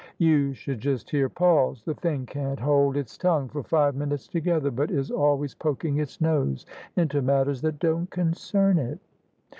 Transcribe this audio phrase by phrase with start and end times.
[0.17, 1.83] You should just hear Paul's!
[1.83, 6.19] The thing can't hold its tongue for five minutes together, but is always poking its
[6.19, 8.99] nose into matters that don't concern it."